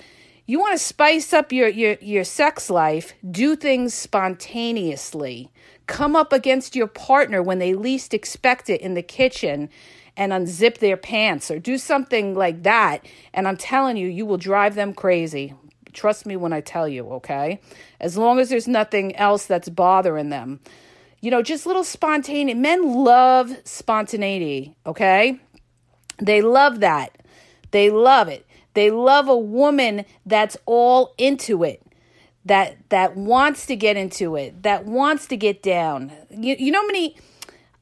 you 0.48 0.58
want 0.58 0.72
to 0.72 0.82
spice 0.82 1.34
up 1.34 1.52
your, 1.52 1.68
your, 1.68 1.98
your 2.00 2.24
sex 2.24 2.70
life, 2.70 3.12
do 3.30 3.54
things 3.54 3.92
spontaneously. 3.92 5.50
Come 5.88 6.14
up 6.14 6.32
against 6.32 6.76
your 6.76 6.86
partner 6.86 7.42
when 7.42 7.58
they 7.58 7.74
least 7.74 8.14
expect 8.14 8.70
it 8.70 8.80
in 8.80 8.94
the 8.94 9.02
kitchen 9.02 9.70
and 10.16 10.32
unzip 10.32 10.78
their 10.78 10.98
pants 10.98 11.50
or 11.50 11.58
do 11.58 11.78
something 11.78 12.34
like 12.34 12.62
that. 12.62 13.04
And 13.32 13.48
I'm 13.48 13.56
telling 13.56 13.96
you, 13.96 14.06
you 14.06 14.26
will 14.26 14.36
drive 14.36 14.74
them 14.74 14.92
crazy. 14.92 15.54
Trust 15.94 16.26
me 16.26 16.36
when 16.36 16.52
I 16.52 16.60
tell 16.60 16.86
you, 16.86 17.08
okay? 17.14 17.60
As 18.00 18.18
long 18.18 18.38
as 18.38 18.50
there's 18.50 18.68
nothing 18.68 19.16
else 19.16 19.46
that's 19.46 19.70
bothering 19.70 20.28
them. 20.28 20.60
You 21.20 21.30
know, 21.30 21.42
just 21.42 21.66
little 21.66 21.84
spontaneity. 21.84 22.54
Men 22.54 22.92
love 22.92 23.50
spontaneity, 23.64 24.76
okay? 24.86 25.40
They 26.20 26.42
love 26.42 26.80
that. 26.80 27.16
They 27.70 27.90
love 27.90 28.28
it. 28.28 28.46
They 28.74 28.90
love 28.90 29.26
a 29.26 29.36
woman 29.36 30.04
that's 30.26 30.56
all 30.66 31.14
into 31.16 31.64
it. 31.64 31.82
That 32.44 32.76
that 32.88 33.16
wants 33.16 33.66
to 33.66 33.76
get 33.76 33.96
into 33.96 34.36
it, 34.36 34.62
that 34.62 34.86
wants 34.86 35.26
to 35.26 35.36
get 35.36 35.62
down. 35.62 36.12
You, 36.30 36.56
you 36.58 36.72
know 36.72 36.86
many 36.86 37.16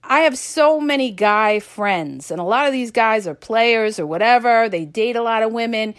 I 0.08 0.20
have 0.20 0.38
so 0.38 0.80
many 0.80 1.10
guy 1.10 1.58
friends, 1.58 2.30
and 2.30 2.40
a 2.40 2.44
lot 2.44 2.66
of 2.66 2.72
these 2.72 2.90
guys 2.90 3.26
are 3.26 3.34
players 3.34 3.98
or 3.98 4.06
whatever. 4.06 4.68
They 4.68 4.84
date 4.84 5.16
a 5.16 5.22
lot 5.22 5.42
of 5.42 5.52
women. 5.52 5.94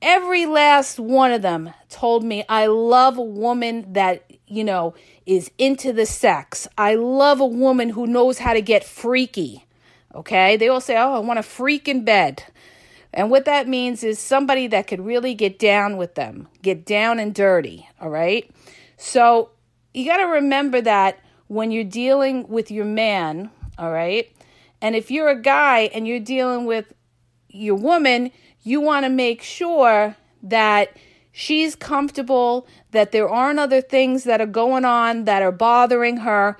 Every 0.00 0.46
last 0.46 1.00
one 1.00 1.32
of 1.32 1.42
them 1.42 1.70
told 1.88 2.22
me, 2.22 2.44
I 2.48 2.66
love 2.66 3.18
a 3.18 3.22
woman 3.22 3.92
that, 3.94 4.30
you 4.46 4.62
know, 4.62 4.94
is 5.26 5.50
into 5.58 5.92
the 5.92 6.06
sex. 6.06 6.68
I 6.78 6.94
love 6.94 7.40
a 7.40 7.46
woman 7.46 7.90
who 7.90 8.06
knows 8.06 8.38
how 8.38 8.52
to 8.52 8.62
get 8.62 8.84
freaky. 8.84 9.66
Okay? 10.14 10.56
They 10.56 10.68
all 10.68 10.80
say, 10.80 10.96
Oh, 10.96 11.14
I 11.14 11.18
want 11.18 11.40
a 11.40 11.42
freak 11.42 11.88
in 11.88 12.04
bed. 12.04 12.44
And 13.12 13.30
what 13.30 13.46
that 13.46 13.66
means 13.66 14.04
is 14.04 14.18
somebody 14.18 14.66
that 14.68 14.86
could 14.86 15.00
really 15.00 15.34
get 15.34 15.58
down 15.58 15.96
with 15.96 16.14
them, 16.14 16.48
get 16.62 16.84
down 16.84 17.18
and 17.18 17.34
dirty, 17.34 17.88
all 18.00 18.10
right? 18.10 18.50
So 18.96 19.50
you 19.94 20.04
got 20.04 20.18
to 20.18 20.24
remember 20.24 20.80
that 20.82 21.18
when 21.46 21.70
you're 21.70 21.84
dealing 21.84 22.46
with 22.48 22.70
your 22.70 22.84
man, 22.84 23.50
all 23.78 23.90
right? 23.90 24.30
And 24.80 24.94
if 24.94 25.10
you're 25.10 25.30
a 25.30 25.40
guy 25.40 25.90
and 25.94 26.06
you're 26.06 26.20
dealing 26.20 26.66
with 26.66 26.92
your 27.48 27.74
woman, 27.74 28.30
you 28.62 28.80
want 28.80 29.04
to 29.04 29.10
make 29.10 29.42
sure 29.42 30.16
that 30.42 30.96
she's 31.32 31.74
comfortable, 31.74 32.66
that 32.90 33.12
there 33.12 33.28
aren't 33.28 33.58
other 33.58 33.80
things 33.80 34.24
that 34.24 34.40
are 34.40 34.46
going 34.46 34.84
on 34.84 35.24
that 35.24 35.42
are 35.42 35.52
bothering 35.52 36.18
her. 36.18 36.58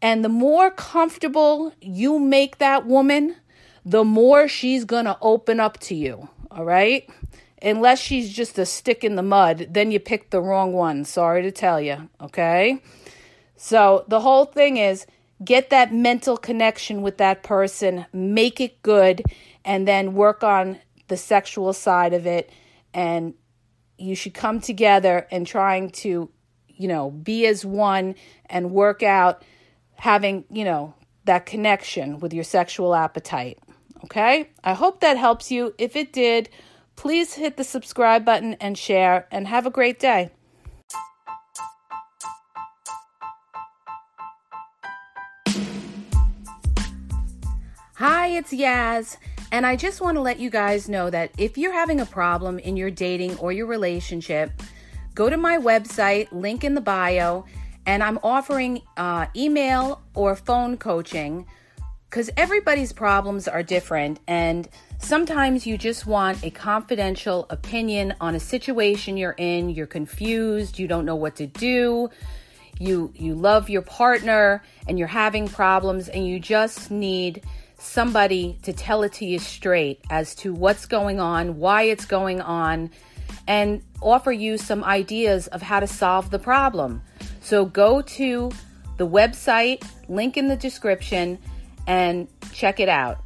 And 0.00 0.24
the 0.24 0.28
more 0.28 0.70
comfortable 0.70 1.72
you 1.80 2.18
make 2.18 2.58
that 2.58 2.86
woman, 2.86 3.36
the 3.88 4.04
more 4.04 4.46
she's 4.48 4.84
going 4.84 5.06
to 5.06 5.16
open 5.22 5.58
up 5.60 5.78
to 5.78 5.94
you. 5.94 6.28
All 6.50 6.64
right? 6.64 7.08
Unless 7.62 8.00
she's 8.00 8.30
just 8.30 8.58
a 8.58 8.66
stick 8.66 9.02
in 9.02 9.16
the 9.16 9.22
mud, 9.22 9.68
then 9.70 9.90
you 9.90 9.98
picked 9.98 10.30
the 10.30 10.42
wrong 10.42 10.74
one. 10.74 11.06
Sorry 11.06 11.42
to 11.42 11.50
tell 11.50 11.80
you. 11.80 12.10
Okay? 12.20 12.82
So 13.56 14.04
the 14.06 14.20
whole 14.20 14.44
thing 14.44 14.76
is 14.76 15.06
get 15.42 15.70
that 15.70 15.92
mental 15.92 16.36
connection 16.36 17.00
with 17.00 17.16
that 17.16 17.42
person, 17.42 18.04
make 18.12 18.60
it 18.60 18.82
good, 18.82 19.22
and 19.64 19.88
then 19.88 20.12
work 20.12 20.44
on 20.44 20.78
the 21.08 21.16
sexual 21.16 21.72
side 21.72 22.12
of 22.12 22.26
it. 22.26 22.50
And 22.92 23.32
you 23.96 24.14
should 24.14 24.34
come 24.34 24.60
together 24.60 25.26
and 25.30 25.46
trying 25.46 25.90
to, 25.90 26.28
you 26.68 26.88
know, 26.88 27.10
be 27.10 27.46
as 27.46 27.64
one 27.64 28.16
and 28.46 28.70
work 28.70 29.02
out 29.02 29.42
having, 29.94 30.44
you 30.50 30.64
know, 30.64 30.94
that 31.24 31.46
connection 31.46 32.20
with 32.20 32.34
your 32.34 32.44
sexual 32.44 32.94
appetite. 32.94 33.58
Okay? 34.04 34.50
I 34.64 34.74
hope 34.74 35.00
that 35.00 35.16
helps 35.16 35.50
you. 35.50 35.74
If 35.78 35.96
it 35.96 36.12
did, 36.12 36.48
please 36.96 37.34
hit 37.34 37.56
the 37.56 37.64
subscribe 37.64 38.24
button 38.24 38.54
and 38.54 38.76
share, 38.76 39.26
and 39.30 39.46
have 39.46 39.66
a 39.66 39.70
great 39.70 39.98
day. 39.98 40.30
Hi, 47.94 48.28
it's 48.28 48.52
Yaz, 48.52 49.16
and 49.50 49.66
I 49.66 49.74
just 49.74 50.00
want 50.00 50.16
to 50.16 50.20
let 50.20 50.38
you 50.38 50.50
guys 50.50 50.88
know 50.88 51.10
that 51.10 51.32
if 51.36 51.58
you're 51.58 51.72
having 51.72 52.00
a 52.00 52.06
problem 52.06 52.60
in 52.60 52.76
your 52.76 52.92
dating 52.92 53.36
or 53.38 53.50
your 53.50 53.66
relationship, 53.66 54.52
go 55.16 55.28
to 55.28 55.36
my 55.36 55.58
website, 55.58 56.28
link 56.30 56.62
in 56.62 56.74
the 56.74 56.80
bio, 56.80 57.44
and 57.86 58.02
I'm 58.02 58.20
offering 58.22 58.82
uh, 58.96 59.26
email 59.34 60.00
or 60.14 60.36
phone 60.36 60.76
coaching 60.76 61.44
because 62.08 62.30
everybody's 62.36 62.92
problems 62.92 63.46
are 63.48 63.62
different, 63.62 64.18
and 64.26 64.68
sometimes 64.98 65.66
you 65.66 65.76
just 65.76 66.06
want 66.06 66.42
a 66.42 66.50
confidential 66.50 67.46
opinion 67.50 68.14
on 68.20 68.34
a 68.34 68.40
situation 68.40 69.16
you're 69.16 69.34
in. 69.36 69.68
You're 69.70 69.86
confused, 69.86 70.78
you 70.78 70.88
don't 70.88 71.04
know 71.04 71.16
what 71.16 71.36
to 71.36 71.46
do. 71.46 72.10
you 72.78 73.12
you 73.14 73.34
love 73.34 73.68
your 73.68 73.82
partner 73.82 74.62
and 74.86 74.98
you're 74.98 75.08
having 75.08 75.48
problems 75.48 76.08
and 76.08 76.26
you 76.26 76.38
just 76.38 76.90
need 76.90 77.42
somebody 77.78 78.58
to 78.62 78.72
tell 78.72 79.02
it 79.02 79.12
to 79.14 79.24
you 79.24 79.38
straight 79.38 80.00
as 80.10 80.34
to 80.34 80.52
what's 80.52 80.86
going 80.86 81.20
on, 81.20 81.58
why 81.58 81.82
it's 81.82 82.04
going 82.04 82.40
on, 82.40 82.90
and 83.46 83.82
offer 84.02 84.32
you 84.32 84.58
some 84.58 84.82
ideas 84.82 85.46
of 85.48 85.62
how 85.62 85.78
to 85.80 85.86
solve 85.86 86.30
the 86.30 86.38
problem. 86.38 87.02
So 87.40 87.64
go 87.64 88.02
to 88.02 88.50
the 88.96 89.06
website, 89.06 89.84
link 90.08 90.36
in 90.36 90.48
the 90.48 90.56
description, 90.56 91.38
and 91.88 92.28
check 92.52 92.78
it 92.78 92.88
out. 92.88 93.18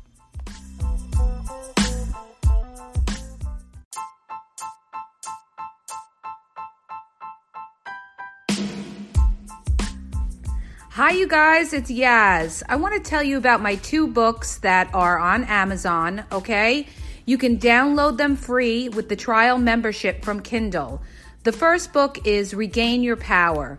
Hi, 10.93 11.11
you 11.11 11.27
guys, 11.27 11.73
it's 11.73 11.91
Yaz. 11.91 12.63
I 12.69 12.77
want 12.77 12.95
to 12.95 13.01
tell 13.01 13.23
you 13.23 13.37
about 13.37 13.63
my 13.63 13.77
two 13.77 14.07
books 14.07 14.59
that 14.59 14.95
are 14.95 15.19
on 15.19 15.43
Amazon, 15.45 16.25
okay? 16.31 16.87
You 17.25 17.39
can 17.39 17.59
download 17.59 18.19
them 18.19 18.37
free 18.37 18.89
with 18.91 19.09
the 19.09 19.17
trial 19.17 19.59
membership 19.59 20.25
from 20.25 20.41
Kindle. 20.41 21.03
The 21.45 21.53
first 21.53 21.93
book 21.93 22.27
is 22.27 22.55
Regain 22.55 23.03
Your 23.03 23.17
Power. 23.17 23.79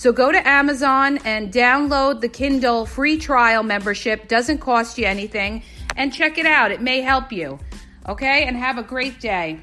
So 0.00 0.12
go 0.12 0.32
to 0.32 0.48
Amazon 0.48 1.18
and 1.26 1.52
download 1.52 2.22
the 2.22 2.28
Kindle 2.30 2.86
free 2.86 3.18
trial 3.18 3.62
membership. 3.62 4.28
Doesn't 4.28 4.56
cost 4.56 4.96
you 4.96 5.04
anything 5.04 5.62
and 5.94 6.10
check 6.10 6.38
it 6.38 6.46
out. 6.46 6.72
It 6.72 6.80
may 6.80 7.02
help 7.02 7.30
you. 7.30 7.58
Okay? 8.08 8.44
And 8.44 8.56
have 8.56 8.78
a 8.78 8.82
great 8.82 9.20
day. 9.20 9.60